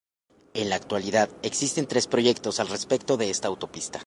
[0.55, 3.99] En la actualidad existen tres proyectos al respecto de esta autopista.